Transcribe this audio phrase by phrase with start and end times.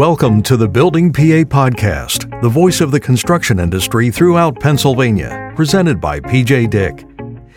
[0.00, 6.00] Welcome to the Building PA Podcast, the voice of the construction industry throughout Pennsylvania, presented
[6.00, 7.04] by PJ Dick.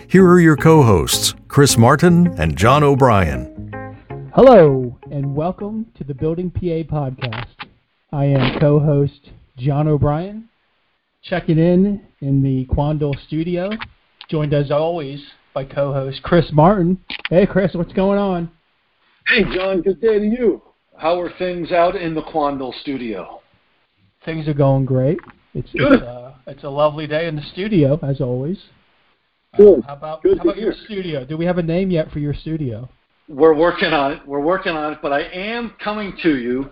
[0.10, 3.71] Here are your co hosts, Chris Martin and John O'Brien.
[4.35, 7.48] Hello, and welcome to the Building PA Podcast.
[8.12, 10.49] I am co host John O'Brien,
[11.24, 13.70] checking in in the Quandel studio,
[14.30, 16.99] joined as always by co host Chris Martin.
[17.30, 18.52] Hey, Chris, what's going on?
[19.27, 20.62] Hey, John, good day to you.
[20.97, 23.41] How are things out in the Quandel studio?
[24.25, 25.20] Things are going great.
[25.53, 25.93] It's Good.
[25.93, 28.57] It's, uh, it's a lovely day in the studio, as always.
[29.57, 29.79] Good.
[29.79, 31.25] Uh, how about Good how about your studio?
[31.25, 32.89] Do we have a name yet for your studio?
[33.27, 34.27] We're working on it.
[34.27, 36.70] We're working on it, but I am coming to you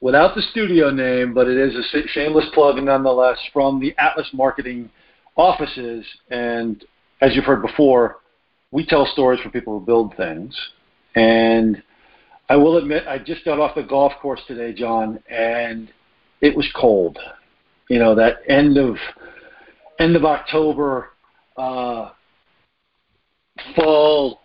[0.00, 4.90] without the studio name, but it is a shameless plug nonetheless from the Atlas Marketing
[5.36, 6.04] offices.
[6.30, 6.84] And
[7.20, 8.18] as you've heard before,
[8.70, 10.56] we tell stories for people who build things.
[11.14, 11.82] And
[12.48, 15.90] I will admit, I just got off the golf course today, John, and
[16.40, 17.18] it was cold.
[17.88, 18.96] You know that end of
[19.98, 21.10] end of October,
[21.56, 22.10] uh,
[23.76, 24.40] fall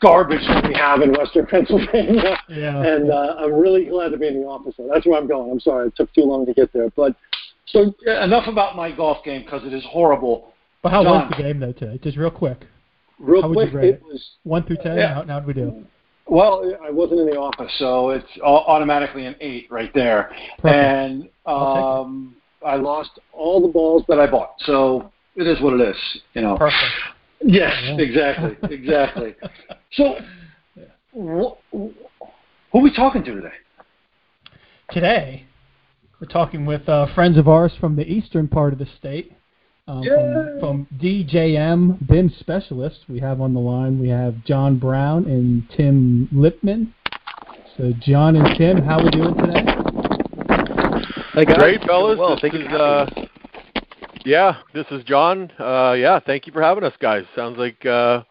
[0.00, 2.38] garbage that we have in Western Pennsylvania.
[2.48, 2.82] Yeah.
[2.82, 4.74] And uh, I'm really glad to be in the office.
[4.78, 4.86] now.
[4.92, 5.50] That's where I'm going.
[5.50, 7.16] I'm sorry it took too long to get there, but
[7.66, 10.52] so enough about my golf game because it is horrible.
[10.82, 11.28] But how John.
[11.28, 11.98] was the game though today?
[12.02, 12.66] Just real quick,
[13.18, 14.02] Real How quick, it it?
[14.02, 14.96] was one through ten.
[14.96, 15.14] Yeah.
[15.14, 15.84] How, how did we do?
[16.28, 20.30] Well, I wasn't in the office, so it's automatically an eight right there.
[20.58, 20.74] Perfect.
[20.74, 21.84] And I'll take it.
[21.84, 25.96] um, I lost all the balls that I bought, so it is what it is.
[26.34, 26.56] You know.
[26.56, 26.82] Perfect.
[27.44, 27.96] Yes, Yeah.
[27.98, 29.36] exactly, exactly.
[29.92, 30.16] So,
[31.14, 31.94] wh- who
[32.74, 33.52] are we talking to today?
[34.90, 35.46] Today,
[36.20, 39.32] we're talking with uh, friends of ours from the eastern part of the state.
[39.88, 44.00] Um, from, from DJM BIM specialists, we have on the line.
[44.00, 46.92] We have John Brown and Tim Lipman.
[47.76, 49.64] So, John and Tim, how are we doing today?
[51.34, 51.56] Hey guys.
[51.58, 52.18] Great, fellas.
[52.18, 53.06] Well, this thank you is uh,
[54.24, 55.52] yeah, this is John.
[55.56, 57.24] Uh, yeah, thank you for having us, guys.
[57.36, 58.22] Sounds like uh,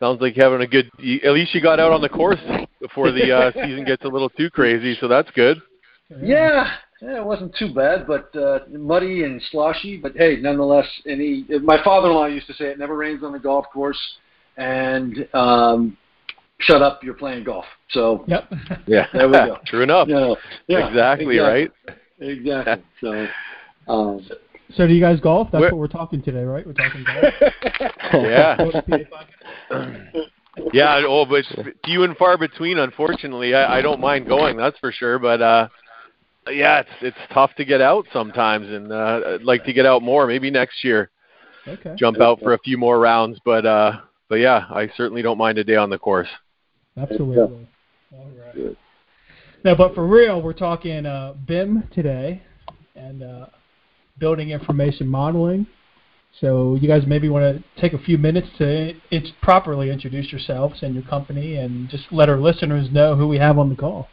[0.00, 0.90] sounds like having a good.
[0.98, 2.40] you- At least you got out on the course
[2.80, 5.58] before the uh, season gets a little too crazy, so that's good.
[6.20, 9.96] Yeah, yeah, it wasn't too bad, but uh, muddy and sloshy.
[9.96, 11.44] But hey, nonetheless, any.
[11.62, 13.98] My father-in-law used to say it never rains on the golf course,
[14.56, 15.96] and um,
[16.58, 17.64] shut up, you're playing golf.
[17.90, 18.52] So, Yep.
[18.86, 19.58] Yeah, There we go.
[19.66, 20.08] True enough.
[20.08, 20.36] you know,
[20.68, 21.70] yeah, exactly, right.
[22.20, 22.84] Exactly.
[23.00, 23.26] So,
[23.88, 24.20] um,
[24.76, 25.48] So, do you guys golf?
[25.50, 26.64] That's Where- what we're talking today, right?
[26.66, 27.52] We're talking golf.
[28.12, 28.96] Yeah, Building PA
[29.72, 30.24] podcast.
[30.72, 31.02] yeah.
[31.06, 31.44] Oh, but
[31.84, 32.78] few and far between.
[32.78, 34.56] Unfortunately, I, I don't mind going.
[34.56, 35.18] That's for sure.
[35.18, 35.68] But uh,
[36.48, 40.02] yeah, it's it's tough to get out sometimes, and uh, I'd like to get out
[40.02, 40.26] more.
[40.26, 41.10] Maybe next year.
[41.68, 41.94] Okay.
[41.96, 43.38] jump out for a few more rounds.
[43.44, 46.28] But uh, but yeah, I certainly don't mind a day on the course.
[46.96, 47.68] Absolutely.
[48.12, 48.76] All right.
[49.64, 52.42] No, but for real, we're talking uh, BIM today
[52.96, 53.46] and uh,
[54.18, 55.66] building information modeling.
[56.40, 60.82] So you guys maybe want to take a few minutes to it's properly introduce yourselves
[60.82, 64.08] and your company, and just let our listeners know who we have on the call.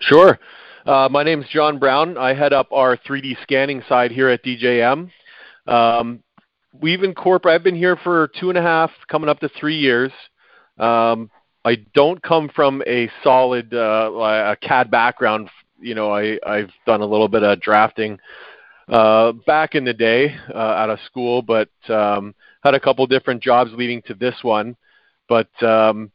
[0.00, 0.38] Sure.
[0.88, 2.16] Uh, my name's John Brown.
[2.16, 5.10] I head up our 3D scanning side here at DJM.
[5.66, 6.22] Um,
[6.80, 7.60] we've incorporated.
[7.60, 10.10] I've been here for two and a half, coming up to three years.
[10.78, 11.30] Um,
[11.62, 15.50] I don't come from a solid uh, a CAD background.
[15.78, 18.18] You know, I, I've done a little bit of drafting
[18.88, 23.42] uh, back in the day uh, out of school, but um, had a couple different
[23.42, 24.74] jobs leading to this one.
[25.28, 26.10] But um,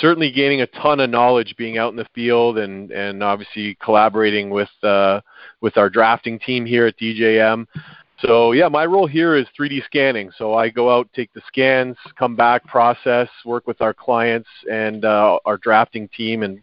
[0.00, 4.50] certainly gaining a ton of knowledge being out in the field and, and obviously collaborating
[4.50, 5.20] with uh,
[5.60, 7.66] with our drafting team here at DJM.
[8.20, 10.30] So yeah, my role here is 3D scanning.
[10.36, 15.04] So I go out, take the scans, come back, process, work with our clients and
[15.04, 16.62] uh, our drafting team and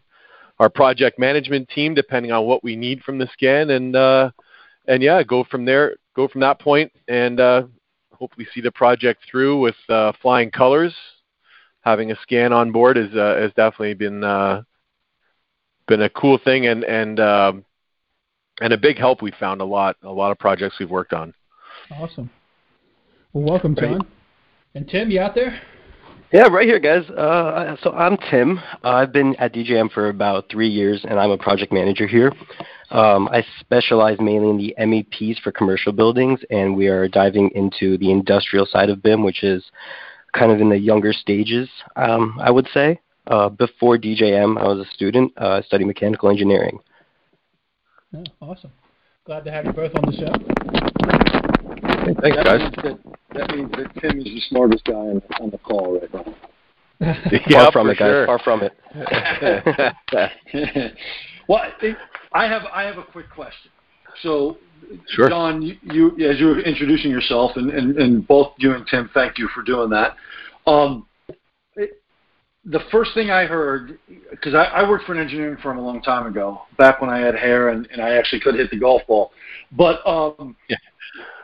[0.60, 4.30] our project management team, depending on what we need from the scan, and uh,
[4.88, 7.64] and yeah, go from there, go from that point, and uh,
[8.14, 10.94] hopefully see the project through with uh, flying colors.
[11.82, 14.62] Having a scan on board is uh, has definitely been uh,
[15.88, 17.66] been a cool thing and and um,
[18.62, 19.22] and a big help.
[19.22, 21.34] We found a lot a lot of projects we've worked on.
[21.92, 22.30] Awesome.
[23.34, 23.92] Well, welcome, Great.
[23.92, 24.08] John.
[24.76, 25.62] And Tim, you out there?
[26.32, 27.10] Yeah, right here, guys.
[27.10, 28.60] Uh, so I'm Tim.
[28.84, 32.32] I've been at DJM for about three years, and I'm a project manager here.
[32.90, 37.98] Um, I specialize mainly in the MEPs for commercial buildings, and we are diving into
[37.98, 39.64] the industrial side of BIM, which is
[40.34, 43.00] kind of in the younger stages, um, I would say.
[43.28, 45.32] Uh, before DJM, I was a student.
[45.40, 46.80] Uh, I studied mechanical engineering.
[48.12, 48.72] Yeah, awesome.
[49.26, 50.34] Glad to have you both on the show.
[52.22, 52.60] Thanks, that guys.
[52.60, 53.00] Means that,
[53.36, 56.26] that means that Tim is the smartest guy on, on the call right now.
[57.48, 58.10] yeah, far from it, guys.
[58.10, 58.26] Sure.
[58.26, 58.74] Far from it.
[61.48, 61.62] well,
[62.34, 63.72] I have I have a quick question.
[64.22, 64.58] So,
[65.08, 65.30] sure.
[65.30, 69.10] John, you, you as you were introducing yourself, and, and, and both you and Tim,
[69.14, 70.16] thank you for doing that.
[70.66, 71.08] Um,
[71.76, 72.02] it,
[72.66, 73.98] the first thing I heard,
[74.30, 77.20] because I, I worked for an engineering firm a long time ago, back when I
[77.20, 79.32] had hair and, and I actually could hit the golf ball,
[79.72, 80.78] but um, yeah.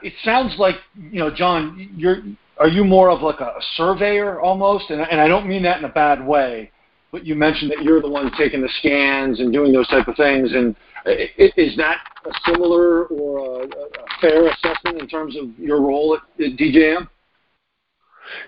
[0.01, 2.21] it sounds like you know, John, you're
[2.59, 4.89] are you more of like a surveyor almost?
[4.89, 6.71] And, and I don't mean that in a bad way,
[7.11, 10.15] but you mentioned that you're the one taking the scans and doing those type of
[10.15, 10.51] things.
[10.53, 10.75] And
[11.07, 13.67] is that a similar or a,
[14.21, 17.07] fair assessment in terms of your role at, DJM?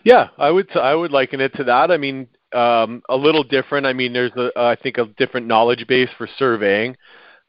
[0.04, 1.90] Yeah, I would I would liken it to that.
[1.92, 3.86] I mean, um, a little different.
[3.86, 6.96] I mean, there's a I think a different knowledge base for surveying.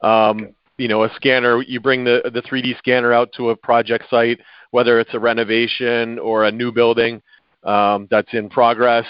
[0.01, 0.55] Um.
[0.77, 1.61] You know, a scanner.
[1.61, 4.39] You bring the the 3D scanner out to a project site
[4.71, 7.21] whether it's a renovation or a new building
[7.63, 9.05] um, that's in progress.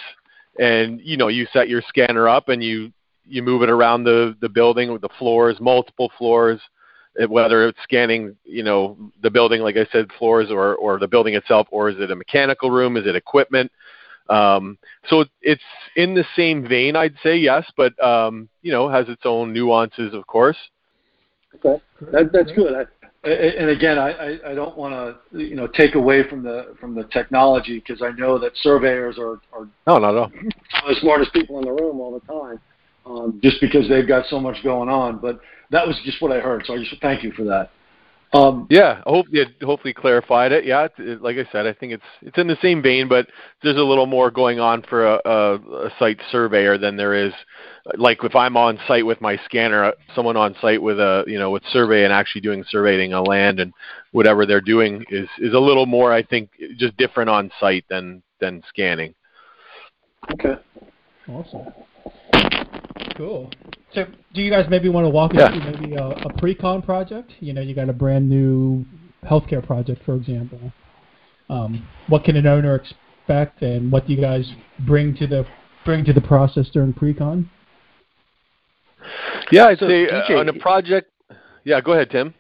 [0.60, 2.92] And you know, you set your scanner up and you
[3.28, 6.60] you move it around the the building with the floors, multiple floors,
[7.28, 11.36] whether it's scanning, you know, the building, like I said, floors or or the building
[11.36, 12.98] itself, or is it a mechanical room?
[12.98, 13.72] Is it equipment?
[14.30, 14.78] Um,
[15.10, 15.64] so it's
[15.96, 20.14] in the same vein, I'd say yes, but um, you know, has its own nuances,
[20.14, 20.58] of course.
[21.56, 21.82] Okay,
[22.12, 22.74] that, that's good.
[22.74, 22.86] I,
[23.24, 24.94] and again, I, I don't want
[25.32, 29.18] to you know take away from the from the technology because I know that surveyors
[29.20, 30.32] are are no, not at all.
[30.88, 32.60] the smartest people in the room all the time,
[33.06, 35.20] um, just because they've got so much going on.
[35.20, 35.40] But
[35.72, 37.72] that was just what I heard, so I just thank you for that.
[38.34, 40.64] Um, yeah, I hope you hopefully clarified it.
[40.64, 43.28] Yeah, it, like I said, I think it's it's in the same vein, but
[43.62, 45.56] there's a little more going on for a, a,
[45.88, 47.34] a site surveyor than there is
[47.98, 51.52] like if I'm on site with my scanner, someone on site with a you know
[51.52, 53.74] with survey and actually doing surveying a land and
[54.14, 58.24] whatever they're doing is is a little more I think just different on site than
[58.40, 59.14] than scanning.
[60.32, 60.56] Okay.
[61.28, 61.74] Awesome.
[63.16, 63.50] Cool.
[63.94, 65.50] So, do you guys maybe want to walk yeah.
[65.50, 67.32] through maybe a, a pre-con project?
[67.40, 68.86] You know, you got a brand new
[69.24, 70.72] healthcare project, for example.
[71.50, 74.50] Um, what can an owner expect, and what do you guys
[74.80, 75.46] bring to the
[75.84, 77.50] bring to the process during pre-con?
[79.52, 81.12] Yeah, I'd so say DJ, uh, on a project.
[81.64, 82.34] Yeah, go ahead, Tim.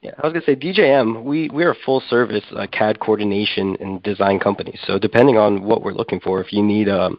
[0.00, 1.24] Yeah, I was gonna say DJM.
[1.24, 4.78] We we're a full service uh, CAD coordination and design company.
[4.84, 7.18] So depending on what we're looking for, if you need, um,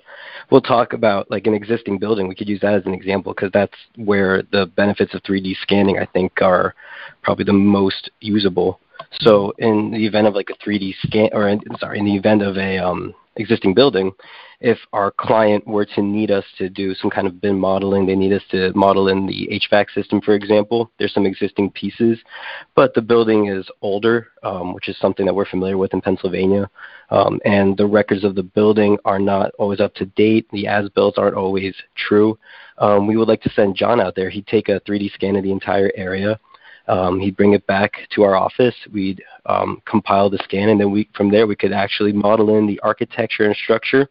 [0.50, 2.30] we'll talk about like an existing building.
[2.30, 6.00] We could use that as an example because that's where the benefits of 3D scanning
[6.00, 6.74] I think are
[7.22, 8.80] probably the most usable.
[9.20, 12.42] So in the event of like a 3D scan, or in, sorry, in the event
[12.44, 14.14] of a um, existing building,
[14.62, 18.16] if our client were to need us to do some kind of BIM modeling, they
[18.16, 20.92] need us to model in the HVAC system, for example.
[21.00, 22.20] There's some existing pieces,
[22.76, 26.70] but the building is older, um, which is something that we're familiar with in Pennsylvania.
[27.10, 30.48] Um, and the records of the building are not always up to date.
[30.52, 32.38] The as-built aren't always true.
[32.80, 34.30] Um, we would like to send John out there.
[34.30, 36.40] He'd take a 3D scan of the entire area.
[36.90, 38.76] Um, he'd bring it back to our office.
[38.92, 42.66] We'd um, compile the scan, and then we from there we could actually model in
[42.66, 44.10] the architecture and structure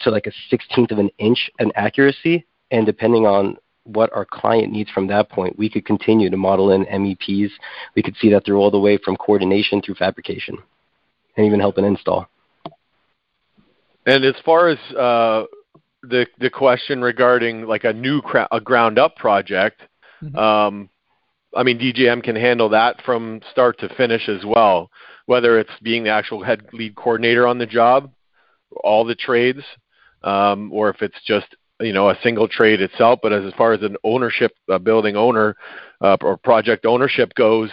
[0.00, 2.46] to like a sixteenth of an inch in accuracy.
[2.70, 6.72] And depending on what our client needs from that point, we could continue to model
[6.72, 7.50] in MEPs.
[7.96, 10.58] We could see that through all the way from coordination through fabrication,
[11.36, 12.28] and even help an install.
[14.04, 15.44] And as far as uh,
[16.02, 19.80] the the question regarding like a new cra- a ground up project,
[20.22, 20.36] mm-hmm.
[20.36, 20.90] um,
[21.54, 24.90] I mean, DJM can handle that from start to finish as well,
[25.26, 28.10] whether it's being the actual head lead coordinator on the job,
[28.82, 29.62] all the trades,
[30.22, 31.46] um, or if it's just
[31.80, 33.20] you know a single trade itself.
[33.22, 35.56] But as, as far as an ownership, a building owner
[36.00, 37.70] uh, or project ownership goes,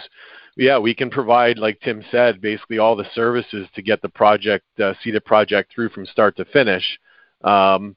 [0.56, 4.64] yeah, we can provide, like Tim said, basically all the services to get the project,
[4.78, 6.98] uh, see the project through from start to finish.
[7.42, 7.96] Um,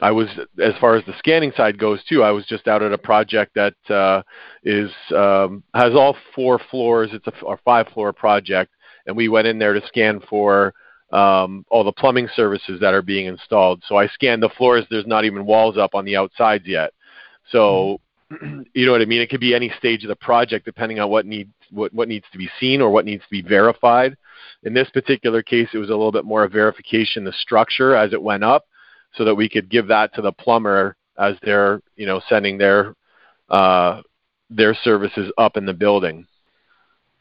[0.00, 0.28] I was,
[0.62, 3.54] as far as the scanning side goes too, I was just out at a project
[3.54, 4.22] that uh,
[4.64, 7.10] is um, has all four floors.
[7.12, 8.72] It's a, a five floor project,
[9.06, 10.74] and we went in there to scan for
[11.12, 13.84] um, all the plumbing services that are being installed.
[13.86, 14.84] So I scanned the floors.
[14.90, 16.92] There's not even walls up on the outsides yet.
[17.52, 18.00] So
[18.74, 19.20] you know what I mean.
[19.20, 22.26] It could be any stage of the project depending on what needs what, what needs
[22.32, 24.16] to be seen or what needs to be verified.
[24.64, 28.12] In this particular case, it was a little bit more of verification the structure as
[28.12, 28.66] it went up
[29.16, 32.94] so that we could give that to the plumber as they're you know sending their
[33.50, 34.02] uh,
[34.50, 36.26] their services up in the building.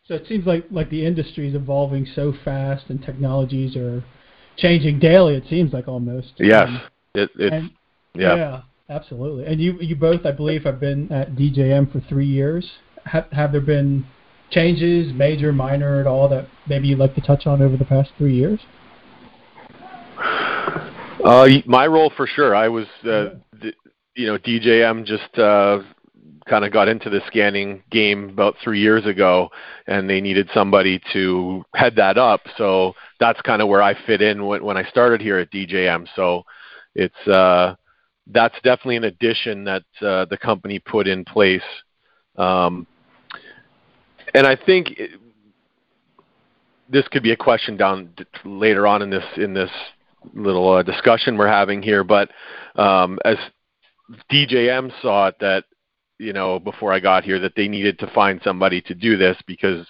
[0.07, 4.03] So it seems like like the industry is evolving so fast, and technologies are
[4.57, 5.35] changing daily.
[5.35, 6.33] It seems like almost.
[6.37, 6.81] Yes, um,
[7.13, 7.71] it, it's and,
[8.13, 8.35] yeah.
[8.35, 9.45] yeah, absolutely.
[9.45, 12.69] And you you both, I believe, have been at DJM for three years.
[13.05, 14.05] Have have there been
[14.51, 18.11] changes, major, minor, at all that maybe you'd like to touch on over the past
[18.17, 18.59] three years?
[21.23, 22.55] Uh, my role for sure.
[22.55, 23.35] I was, uh,
[24.15, 25.79] you know, DJM just uh,
[26.47, 29.49] kind of got into the scanning game about three years ago,
[29.87, 32.41] and they needed somebody to head that up.
[32.57, 36.07] So that's kind of where I fit in when, when I started here at DJM.
[36.15, 36.43] So
[36.93, 37.75] it's uh,
[38.27, 41.61] that's definitely an addition that uh, the company put in place.
[42.37, 42.85] Um,
[44.33, 45.11] and I think it,
[46.89, 48.13] this could be a question down
[48.43, 49.71] later on in this in this
[50.33, 52.03] little uh, discussion we're having here.
[52.03, 52.29] But
[52.75, 53.37] um, as
[54.31, 55.65] DJM saw it, that
[56.19, 59.37] you know before I got here, that they needed to find somebody to do this
[59.47, 59.85] because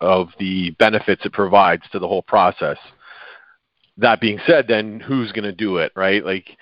[0.00, 2.78] of the benefits it provides to the whole process.
[3.96, 6.24] That being said, then who's going to do it, right?
[6.24, 6.56] Like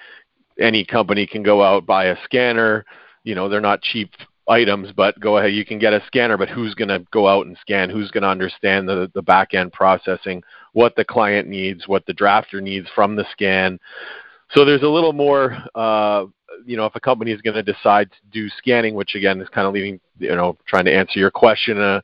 [0.59, 2.85] any company can go out buy a scanner.
[3.25, 4.11] You know, they're not cheap
[4.49, 7.47] items, but go ahead, you can get a scanner, but who's going to go out
[7.47, 7.91] and scan?
[7.91, 10.43] Who's going to understand the, the back end processing,
[10.75, 13.81] what the client needs, what the drafter needs from the scan?
[14.51, 16.27] So there's a little more, uh,
[16.67, 19.49] you know, if a company is going to decide to do scanning, which again is
[19.49, 22.01] kind of leaving, you know, trying to answer your question, uh,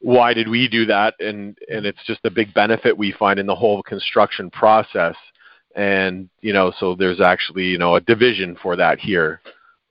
[0.00, 1.14] why did we do that?
[1.20, 5.16] And and it's just a big benefit we find in the whole construction process.
[5.76, 9.40] And you know, so there's actually you know a division for that here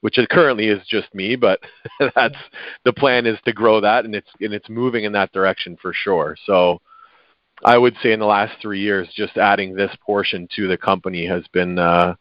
[0.00, 1.60] which it currently is just me, but
[2.14, 2.36] that's
[2.84, 5.92] the plan is to grow that, and it's and it's moving in that direction for
[5.92, 6.36] sure.
[6.46, 6.80] So,
[7.64, 11.26] I would say in the last three years, just adding this portion to the company
[11.26, 12.14] has been uh,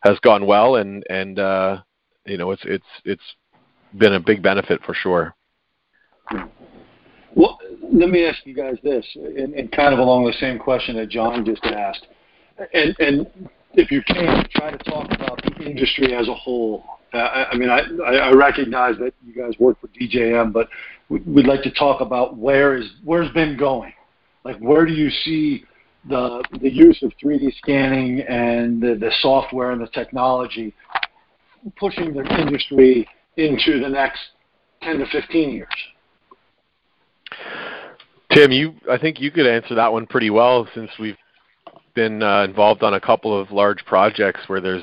[0.00, 1.78] has gone well, and and uh,
[2.26, 3.34] you know it's it's it's
[3.98, 5.34] been a big benefit for sure.
[7.34, 7.58] Well,
[7.92, 11.08] let me ask you guys this, and, and kind of along the same question that
[11.08, 12.06] John just asked,
[12.72, 16.84] and and if you can, try to talk about the industry as a whole
[17.14, 20.68] I, I mean, I, I recognize that you guys work for DJM, but
[21.08, 23.92] we'd like to talk about where is where's been going.
[24.44, 25.64] Like, where do you see
[26.08, 30.74] the the use of 3D scanning and the, the software and the technology
[31.78, 33.08] pushing the industry
[33.38, 34.20] into the next
[34.82, 35.68] 10 to 15 years?
[38.32, 41.16] Tim, you I think you could answer that one pretty well since we've
[41.94, 44.82] been uh, involved on a couple of large projects where there's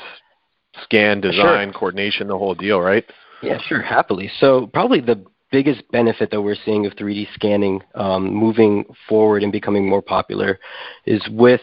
[0.83, 1.79] scan, design, sure.
[1.79, 3.05] coordination, the whole deal, right?
[3.43, 4.31] Yeah, sure, happily.
[4.39, 9.51] So probably the biggest benefit that we're seeing of 3D scanning um, moving forward and
[9.51, 10.59] becoming more popular
[11.05, 11.61] is with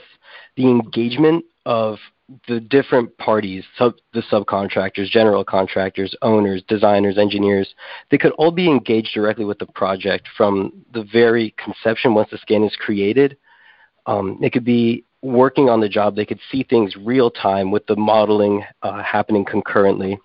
[0.56, 1.98] the engagement of
[2.46, 7.74] the different parties, sub, the subcontractors, general contractors, owners, designers, engineers,
[8.10, 12.38] they could all be engaged directly with the project from the very conception once the
[12.38, 13.36] scan is created.
[14.04, 17.96] Um, could be working on the job, they could see things real time with the
[17.96, 20.18] modeling uh, happening concurrently.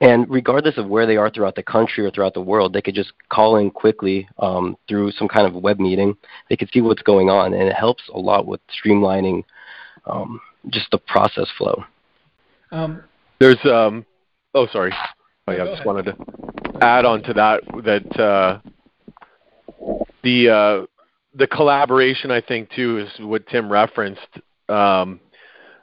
[0.00, 2.94] And regardless of where they are throughout the country or throughout the world, they could
[2.94, 6.16] just call in quickly um, through some kind of web meeting.
[6.48, 9.42] They could see what's going on, and it helps a lot with streamlining
[10.06, 11.84] um, just the process flow.
[12.70, 13.02] Um,
[13.40, 14.06] There's, um,
[14.54, 14.92] oh, sorry.
[15.48, 15.86] Oh, yeah, I just ahead.
[15.86, 16.16] wanted to
[16.80, 18.60] add on to that that uh,
[20.22, 20.86] the uh,
[21.34, 24.20] the collaboration, I think, too, is what Tim referenced.
[24.68, 25.20] Um,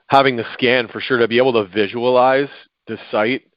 [0.08, 2.50] having the scan for sure to be able to visualize
[2.88, 3.48] the site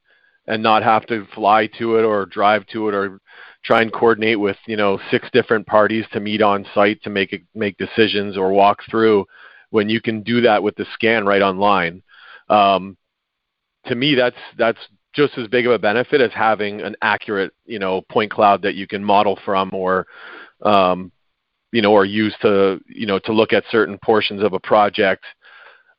[0.49, 3.21] and not have to fly to it or drive to it or
[3.65, 7.45] try and coordinate with you know six different parties to meet on site to make
[7.55, 9.25] make decisions or walk through
[9.71, 12.03] when you can do that with the scan right online.
[12.49, 12.97] Um,
[13.87, 14.79] to me, that's that's
[15.15, 18.75] just as big of a benefit as having an accurate you know point cloud that
[18.75, 20.07] you can model from or
[20.63, 21.13] um,
[21.73, 25.25] you know, or used to, you know, to look at certain portions of a project,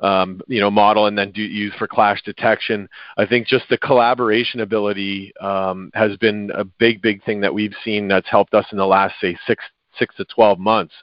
[0.02, 2.88] um, you know, model and then do use for clash detection.
[3.18, 7.76] I think just the collaboration ability um, has been a big, big thing that we've
[7.84, 9.64] seen that's helped us in the last, say, six,
[9.98, 10.94] six to 12 months,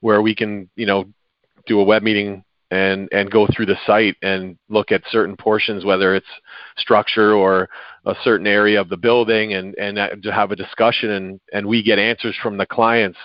[0.00, 1.04] where we can, you know,
[1.66, 5.84] do a web meeting and and go through the site and look at certain portions,
[5.84, 6.26] whether it's
[6.78, 7.68] structure or
[8.06, 11.82] a certain area of the building, and and to have a discussion and and we
[11.82, 13.18] get answers from the clients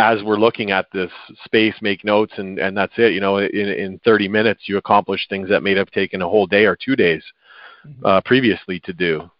[0.00, 1.10] as we're looking at this
[1.44, 3.12] space, make notes, and, and that's it.
[3.12, 6.46] You know, in, in 30 minutes, you accomplish things that may have taken a whole
[6.46, 7.22] day or two days
[7.86, 8.06] mm-hmm.
[8.06, 9.30] uh, previously to do.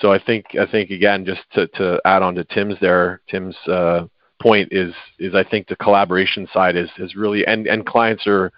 [0.00, 3.56] So I think I think again, just to, to add on to Tim's there, Tim's
[3.66, 4.06] uh,
[4.40, 8.52] point is is I think the collaboration side is is really and and clients are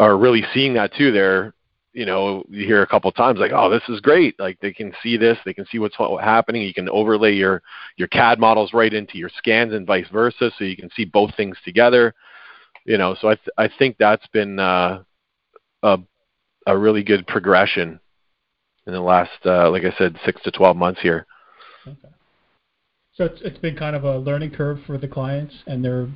[0.00, 1.12] are really seeing that too.
[1.12, 1.54] They're
[1.94, 4.72] you know, you hear a couple of times like, "Oh, this is great!" Like they
[4.72, 6.62] can see this, they can see what's happening.
[6.62, 7.62] You can overlay your
[7.96, 11.34] your CAD models right into your scans and vice versa, so you can see both
[11.36, 12.12] things together.
[12.84, 15.04] You know, so I th- I think that's been uh,
[15.84, 15.98] a
[16.66, 18.00] a really good progression
[18.86, 21.26] in the last, uh, like I said, six to twelve months here.
[21.86, 22.14] Okay.
[23.14, 26.08] So it's it's been kind of a learning curve for the clients, and they're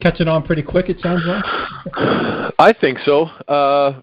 [0.00, 0.88] catching on pretty quick.
[0.88, 1.44] It sounds like.
[2.60, 3.24] I think so.
[3.48, 4.02] Uh,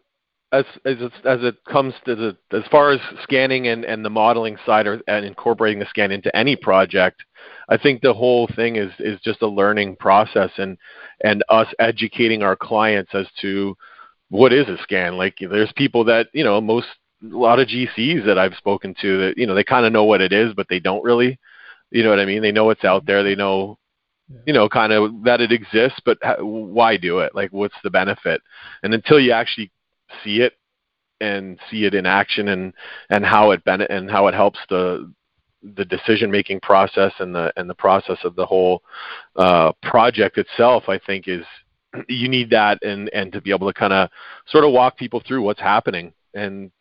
[0.52, 4.10] as as it, as it comes to the as far as scanning and, and the
[4.10, 7.24] modeling side or, and incorporating the scan into any project,
[7.70, 10.78] I think the whole thing is is just a learning process and
[11.24, 13.76] and us educating our clients as to
[14.30, 15.18] what is a scan.
[15.18, 16.88] Like there's people that you know most
[17.24, 20.06] a lot of GCs that I've spoken to that you know they kind of know
[20.06, 21.40] what it is, but they don't really.
[21.90, 22.42] You know what I mean?
[22.42, 23.24] They know it's out there.
[23.24, 23.78] They know
[24.46, 27.34] you know, kind of that it exists, but why do it?
[27.34, 28.42] Like, what's the benefit?
[28.84, 29.72] And until you actually
[30.24, 30.54] see it
[31.20, 32.74] and see it in action and
[33.10, 35.12] and how it ben- and how it helps the
[35.76, 38.84] the decision making process and the and the process of the whole
[39.36, 41.46] uh, project itself, I think is
[42.08, 44.10] you need that and and to be able to kind of
[44.48, 46.72] sort of walk people through what's happening and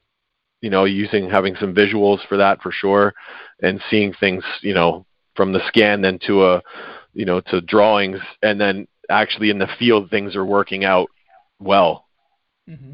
[0.60, 3.14] you know using having some visuals for that for sure
[3.62, 5.04] and seeing things you know
[5.34, 6.62] from the scan then to a
[7.14, 11.08] you know to drawings and then actually in the field things are working out
[11.60, 12.06] well
[12.68, 12.92] mm-hmm.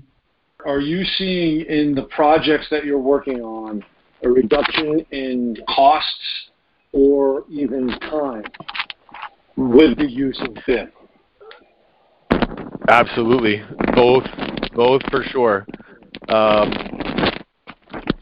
[0.66, 3.84] Are you seeing in the projects that you're working on
[4.24, 6.50] a reduction in costs
[6.92, 8.44] or even time
[9.56, 10.90] with the use of BIM
[12.88, 13.62] absolutely
[13.94, 14.24] both
[14.74, 15.66] both for sure
[16.28, 16.72] um,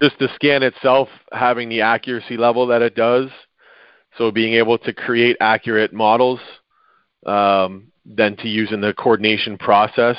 [0.02, 3.28] just the scan itself having the accuracy level that it does
[4.18, 6.40] so being able to create accurate models,
[7.26, 10.16] um, then to use in the coordination process.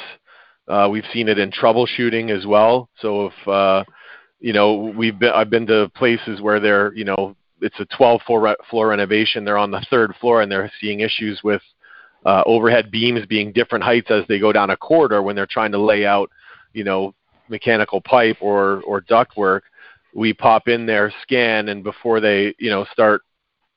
[0.72, 2.88] Uh, we've seen it in troubleshooting as well.
[3.02, 3.84] So if uh,
[4.40, 8.22] you know we've been I've been to places where they're you know it's a 12
[8.22, 9.44] floor floor renovation.
[9.44, 11.62] They're on the third floor and they're seeing issues with
[12.26, 15.74] uh, overhead beams being different heights as they go down a corridor when they're trying
[15.74, 16.30] to lay out
[16.72, 17.14] you know
[17.50, 19.66] mechanical pipe or or duct work.
[20.16, 23.24] We pop in there, scan, and before they you know start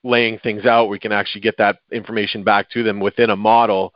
[0.04, 3.94] laying things out, we can actually get that information back to them within a model,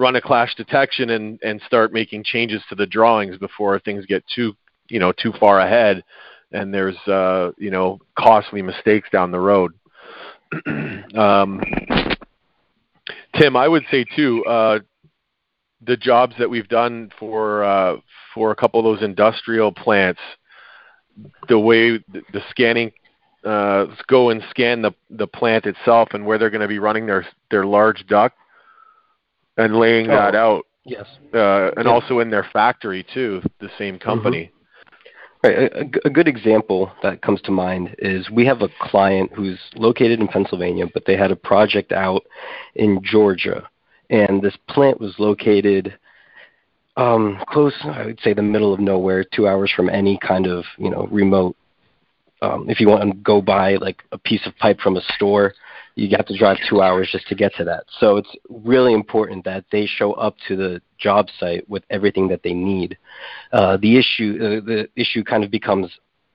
[0.00, 4.24] run a clash detection, and and start making changes to the drawings before things get
[4.34, 4.54] too
[4.88, 6.02] you know too far ahead,
[6.52, 9.72] and there's uh, you know costly mistakes down the road.
[11.14, 11.60] um,
[13.36, 14.44] Tim, I would say too.
[14.44, 14.78] Uh,
[15.82, 17.96] the jobs that we've done for uh,
[18.34, 20.20] for a couple of those industrial plants,
[21.48, 22.92] the way the, scanning
[23.44, 27.06] uh, go and scan the the plant itself and where they're going to be running
[27.06, 28.36] their their large duct
[29.60, 30.66] and laying oh, that out.
[30.84, 31.06] Yes.
[31.32, 34.08] Uh, and also in their factory too, the same mm-hmm.
[34.08, 34.44] company.
[34.44, 34.56] Mm-hmm.
[35.42, 35.72] Right.
[35.72, 40.20] A, a, good example that comes to mind is we have a client who's located
[40.20, 42.24] in Pennsylvania, but they had a project out
[42.74, 43.66] in Georgia,
[44.10, 45.96] and this plant was located
[46.98, 50.64] um, close, I would say, the middle of nowhere, two hours from any kind of
[50.76, 51.56] you know remote
[52.42, 55.54] um, if you want to go buy like a piece of pipe from a store,
[56.00, 57.84] you have to drive two hours just to get to that.
[57.98, 62.42] So it's really important that they show up to the job site with everything that
[62.42, 62.96] they need.
[63.52, 65.90] Uh, the issue uh, the issue kind of becomes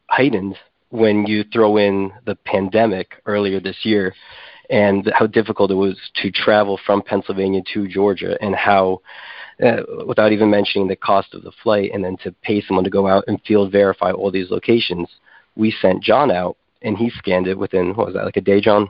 [0.07, 0.55] heightened
[0.89, 4.13] when you throw in the pandemic earlier this year
[4.69, 9.01] and how difficult it was to travel from Pennsylvania to Georgia and how
[9.63, 12.89] uh, without even mentioning the cost of the flight and then to pay someone to
[12.89, 15.07] go out and field verify all these locations
[15.55, 18.61] we sent John out, and he scanned it within what was that like a day,
[18.61, 18.89] John?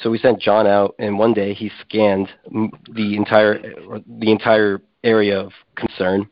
[0.00, 5.40] So we sent John out, and one day he scanned the entire the entire area
[5.40, 6.28] of concern.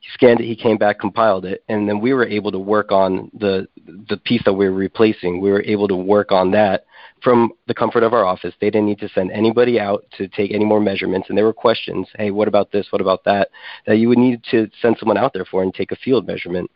[0.00, 0.46] He scanned it.
[0.46, 3.68] He came back, compiled it, and then we were able to work on the
[4.08, 5.40] the piece that we were replacing.
[5.40, 6.84] We were able to work on that
[7.22, 8.54] from the comfort of our office.
[8.60, 11.28] They didn't need to send anybody out to take any more measurements.
[11.28, 12.86] And there were questions, hey, what about this?
[12.90, 13.50] What about that?
[13.86, 16.70] That you would need to send someone out there for and take a field measurement.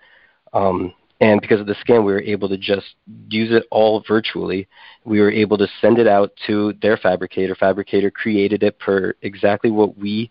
[0.52, 0.92] Um,
[1.24, 2.96] and because of the scan, we were able to just
[3.30, 4.68] use it all virtually.
[5.06, 7.54] We were able to send it out to their fabricator.
[7.54, 10.30] Fabricator created it per exactly what we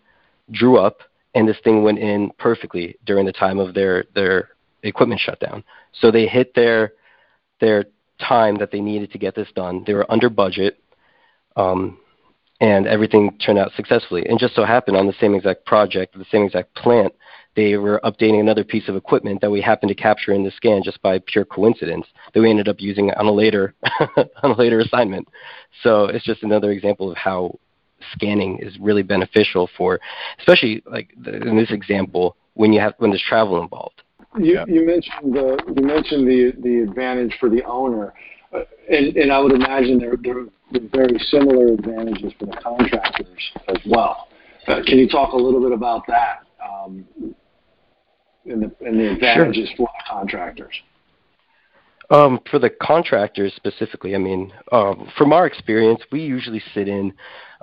[0.52, 0.98] drew up,
[1.34, 4.50] and this thing went in perfectly during the time of their their
[4.84, 5.64] equipment shutdown.
[6.00, 6.92] So they hit their
[7.60, 7.86] their
[8.20, 9.82] time that they needed to get this done.
[9.84, 10.78] They were under budget,
[11.56, 11.98] um,
[12.60, 14.26] and everything turned out successfully.
[14.26, 17.12] And just so happened on the same exact project, the same exact plant,
[17.56, 20.82] they were updating another piece of equipment that we happened to capture in the scan
[20.82, 23.74] just by pure coincidence that we ended up using on a later
[24.42, 25.28] on a later assignment.
[25.82, 27.58] So it's just another example of how
[28.12, 30.00] scanning is really beneficial for,
[30.38, 34.02] especially like the, in this example when you have when there's travel involved.
[34.38, 34.64] You, yeah.
[34.66, 38.12] you mentioned the you mentioned the the advantage for the owner,
[38.52, 40.46] uh, and, and I would imagine there there are
[40.92, 44.28] very similar advantages for the contractors as well.
[44.66, 46.40] Uh, can you talk a little bit about that?
[46.64, 47.04] Um,
[48.46, 49.76] and the, and the advantages sure.
[49.76, 50.74] for the contractors?
[52.10, 57.14] Um, for the contractors specifically, I mean, um, from our experience, we usually sit in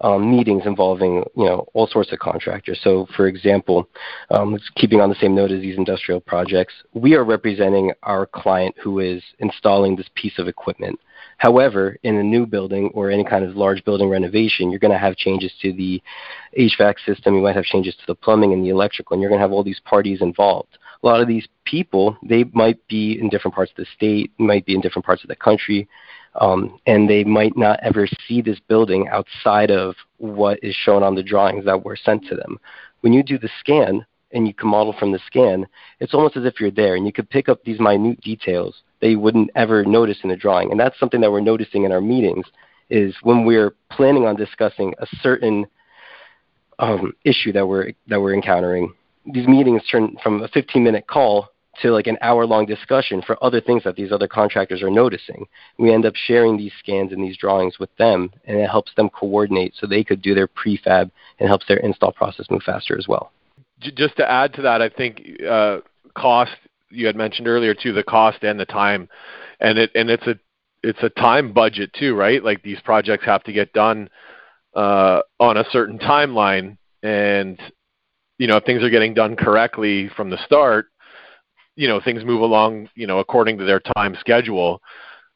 [0.04, 2.80] um, meetings involving you know all sorts of contractors.
[2.84, 3.88] So, for example,
[4.32, 8.76] um, keeping on the same note as these industrial projects, we are representing our client
[8.82, 11.00] who is installing this piece of equipment.
[11.42, 15.06] However, in a new building or any kind of large building renovation, you're going to
[15.08, 16.02] have changes to the
[16.58, 17.36] HVAC system.
[17.36, 19.52] You might have changes to the plumbing and the electrical, and you're going to have
[19.52, 23.72] all these parties involved a lot of these people they might be in different parts
[23.72, 25.88] of the state, might be in different parts of the country,
[26.40, 31.16] um, and they might not ever see this building outside of what is shown on
[31.16, 32.60] the drawings that were sent to them.
[33.02, 35.66] When you do the scan and you can model from the scan,
[36.00, 39.20] it's almost as if you're there, and you could pick up these minute details you
[39.20, 40.72] wouldn't ever notice in a drawing.
[40.72, 42.46] And that's something that we're noticing in our meetings
[42.90, 45.66] is when we're planning on discussing a certain
[46.80, 48.94] um, issue that we're that we're encountering
[49.26, 51.50] these meetings turn from a 15 minute call
[51.82, 55.46] to like an hour long discussion for other things that these other contractors are noticing.
[55.80, 59.10] We end up sharing these scans and these drawings with them, and it helps them
[59.10, 63.08] coordinate so they could do their prefab and helps their install process move faster as
[63.08, 63.32] well.
[63.80, 65.78] Just to add to that, I think uh,
[66.16, 66.52] cost
[66.92, 69.10] you had mentioned earlier too, the cost and the time,
[69.60, 70.38] and it and it's a
[70.84, 72.44] it's a time budget too, right?
[72.44, 74.10] Like these projects have to get done
[74.76, 77.60] uh, on a certain timeline, and
[78.38, 80.88] you know, if things are getting done correctly from the start,
[81.76, 84.82] you know, things move along, you know, according to their time schedule.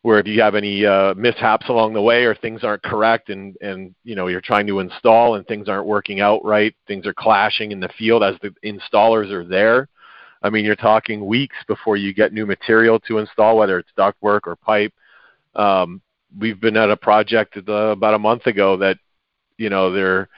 [0.02, 3.56] Where if you have any uh, mishaps along the way or things aren't correct and
[3.60, 7.14] and you know you're trying to install and things aren't working out right, things are
[7.14, 9.90] clashing in the field as the installers are there.
[10.46, 14.42] I mean, you're talking weeks before you get new material to install, whether it's ductwork
[14.46, 14.94] or pipe.
[15.56, 16.04] Um,
[16.40, 19.00] we've been at a project uh, about a month ago that
[19.58, 20.30] you know they're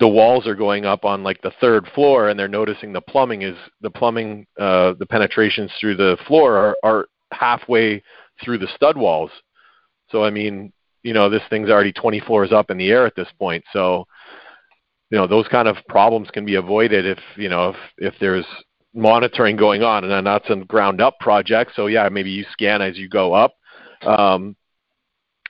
[0.00, 3.42] the walls are going up on like the third floor and they're noticing the plumbing
[3.42, 8.02] is the plumbing uh, the penetrations through the floor are, are halfway
[8.42, 9.30] through the stud walls
[10.08, 13.16] so i mean you know this thing's already 20 floors up in the air at
[13.16, 14.06] this point so
[15.10, 18.46] you know those kind of problems can be avoided if you know if if there's
[18.94, 22.96] monitoring going on and that's a ground up project so yeah maybe you scan as
[22.96, 23.54] you go up
[24.02, 24.56] um,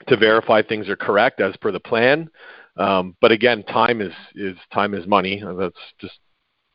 [0.06, 2.28] to verify things are correct as per the plan
[2.78, 5.42] um, but again, time is is time is money.
[5.58, 6.18] That's just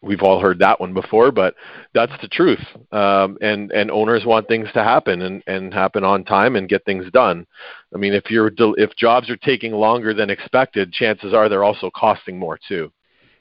[0.03, 1.55] we've all heard that one before, but
[1.93, 2.63] that's the truth.
[2.91, 6.85] Um, and and owners want things to happen and, and happen on time and get
[6.85, 7.47] things done.
[7.93, 11.89] I mean, if you're if jobs are taking longer than expected, chances are they're also
[11.95, 12.91] costing more too.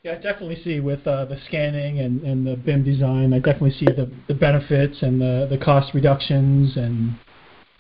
[0.03, 3.71] Yeah, I definitely see with uh, the scanning and, and the BIM design, I definitely
[3.71, 7.15] see the, the benefits and the, the cost reductions and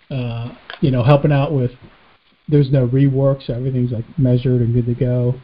[0.09, 1.73] uh, you know helping out with
[2.49, 5.35] there's no rework, so everything's like measured and good to go.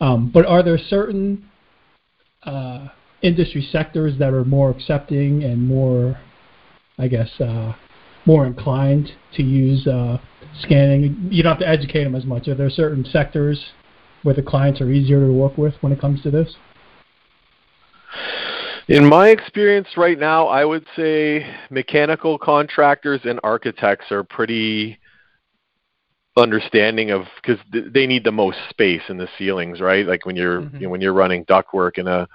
[0.00, 1.48] Um, but are there certain
[2.44, 2.88] uh,
[3.22, 6.18] industry sectors that are more accepting and more,
[6.98, 7.74] I guess, uh,
[8.26, 10.18] more inclined to use uh,
[10.60, 11.28] scanning?
[11.30, 12.48] You don't have to educate them as much.
[12.48, 13.72] Are there certain sectors
[14.22, 16.54] where the clients are easier to work with when it comes to this?
[18.88, 24.98] In my experience right now, I would say mechanical contractors and architects are pretty
[26.38, 30.06] understanding of because th- they need the most space in the ceilings, right?
[30.06, 30.76] Like when you're mm-hmm.
[30.76, 32.28] you know, when you're running ductwork in a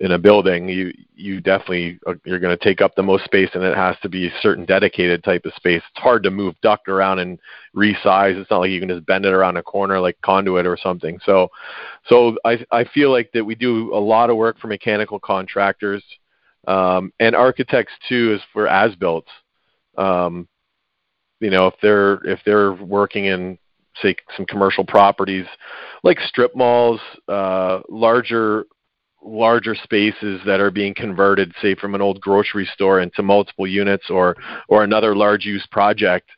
[0.00, 3.50] in a building, you you definitely are, you're going to take up the most space,
[3.54, 5.82] and it has to be a certain dedicated type of space.
[5.90, 7.38] It's hard to move duct around and
[7.76, 8.40] resize.
[8.40, 11.20] It's not like you can just bend it around a corner like conduit or something.
[11.24, 11.48] So,
[12.08, 16.02] so I I feel like that we do a lot of work for mechanical contractors
[16.66, 19.26] um, and architects too, is for as built.
[19.96, 20.48] Um,
[21.42, 23.58] you know if they're if they're working in
[24.00, 25.46] say some commercial properties
[26.02, 28.64] like strip malls uh, larger
[29.24, 34.08] larger spaces that are being converted say from an old grocery store into multiple units
[34.08, 34.36] or
[34.68, 36.30] or another large use project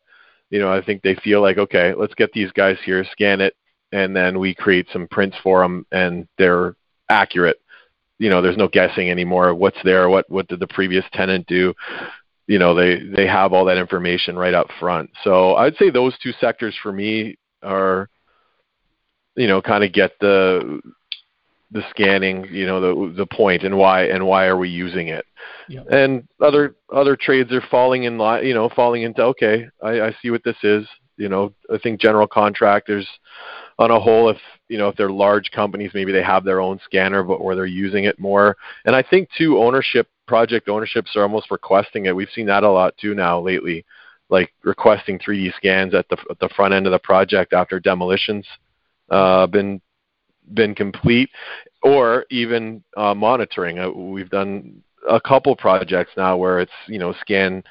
[0.51, 3.55] you know i think they feel like okay let's get these guys here scan it
[3.93, 6.75] and then we create some prints for them and they're
[7.09, 7.61] accurate.
[8.19, 11.75] You know there's no guessing anymore what's there what what did the previous tenant do
[12.47, 15.11] you know they they have all that information right up front.
[15.23, 18.09] So I'd say those two sectors for me are
[19.37, 20.81] you know kind of get the
[21.75, 25.27] the scanning, you know, the the point and why and why are we using it?
[25.69, 25.87] Yep.
[25.91, 30.17] And other other trades are falling in line, you know, falling into okay, I, I
[30.23, 30.87] see what this is.
[31.17, 33.07] You know, I think general contractors
[33.79, 36.81] on a whole, if you know if they're large companies, maybe they have their own
[36.85, 38.57] scanner, but where they're using it more.
[38.85, 42.17] And I think too, ownership project ownerships are almost requesting it.
[42.17, 43.85] We've seen that a lot too now lately,
[44.29, 48.47] like requesting 3D scans at the at the front end of the project after demolitions
[49.11, 49.81] uh, been
[50.53, 51.31] been complete,
[51.83, 53.79] or even uh, monitoring.
[53.79, 57.63] Uh, we've done a couple projects now where it's you know scan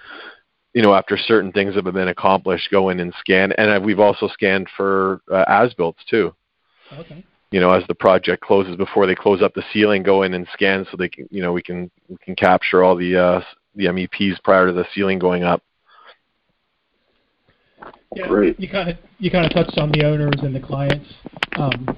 [0.73, 3.51] you know, after certain things have been accomplished, go in and scan.
[3.53, 6.33] And we've also scanned for uh, as-built too.
[6.91, 7.23] Okay.
[7.51, 10.47] You know, as the project closes, before they close up the ceiling, go in and
[10.53, 13.41] scan so they can, you know, we can we can capture all the uh,
[13.75, 15.61] the MEPs prior to the ceiling going up.
[18.15, 18.59] Yeah, Great.
[18.59, 21.07] You kind of you kind of touched on the owners and the clients.
[21.57, 21.95] Um,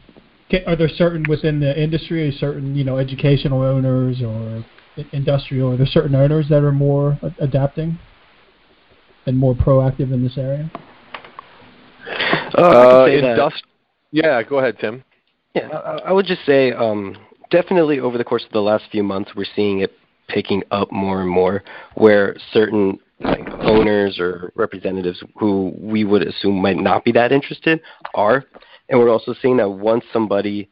[0.49, 4.65] can, are there certain within the industry, certain you know educational owners or
[5.13, 5.71] industrial?
[5.71, 7.97] Are there certain owners that are more adapting
[9.25, 10.69] and more proactive in this area?
[12.57, 13.61] Uh, uh industri-
[14.11, 15.03] yeah, go ahead, Tim.
[15.53, 17.17] Yeah, I, I would just say um,
[17.49, 19.93] definitely over the course of the last few months, we're seeing it
[20.27, 21.63] picking up more and more,
[21.95, 27.79] where certain like owners or representatives who we would assume might not be that interested
[28.13, 28.43] are,
[28.89, 30.69] and we're also seeing that once somebody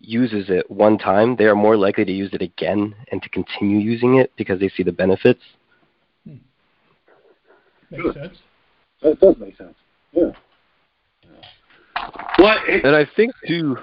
[0.00, 3.78] uses it one time, they are more likely to use it again and to continue
[3.78, 5.40] using it because they see the benefits.
[7.90, 8.38] Makes sense.
[9.02, 9.74] That does make sense.
[10.12, 10.32] Yeah.
[12.36, 12.58] What?
[12.68, 13.76] And I think too.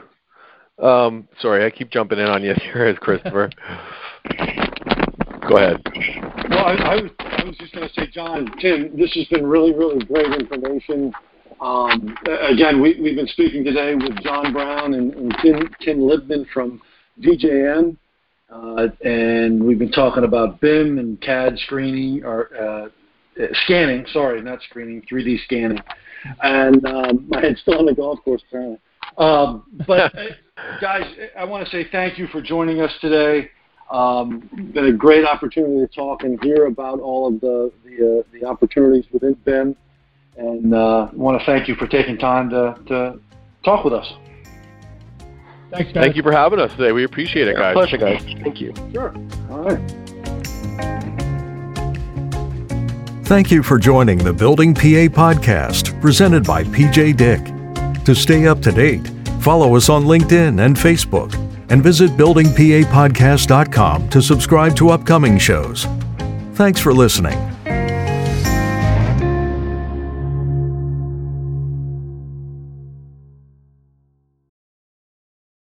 [0.82, 3.50] Um, sorry, I keep jumping in on you here, Christopher.
[5.48, 5.82] Go ahead.
[6.50, 9.46] Well, I, I was I was just going to say, John, Tim, this has been
[9.46, 11.13] really, really great information.
[11.62, 12.15] Um,
[12.50, 16.82] again, we, we've been speaking today with John Brown and, and Tim, Tim Libman from
[17.22, 17.96] DJM,
[18.52, 22.89] uh, and we've been talking about BIM and CAD screening or uh,
[23.63, 24.06] scanning.
[24.12, 25.82] Sorry, not screening, 3D scanning.
[26.41, 28.80] And um, my head's still on the golf course apparently.
[29.17, 30.24] Um, but uh,
[30.82, 31.06] guys,
[31.38, 33.50] I want to say thank you for joining us today.
[33.91, 38.24] Um, been a great opportunity to talk and hear about all of the the, uh,
[38.34, 39.76] the opportunities within BIM
[40.38, 43.19] and uh, want to thank you for taking time to, to
[43.63, 44.12] talk with us.
[45.71, 46.04] Thanks, guys.
[46.04, 46.91] Thank you for having us today.
[46.91, 47.74] We appreciate it, guys.
[47.74, 48.21] Pleasure, guys.
[48.43, 48.74] Thank you.
[48.91, 49.13] Sure.
[49.50, 50.05] All right.
[53.26, 57.44] Thank you for joining the Building PA podcast presented by PJ Dick.
[58.06, 61.34] To stay up to date, follow us on LinkedIn and Facebook
[61.70, 65.88] and visit buildingpapodcast.com to subscribe to upcoming shows.
[66.54, 67.55] Thanks for listening.